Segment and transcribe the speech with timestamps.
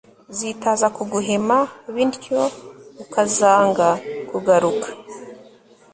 [0.37, 1.57] zitaza kuguhema
[1.93, 2.41] bintyo
[3.03, 3.87] ukazanga
[4.29, 4.87] kugaruka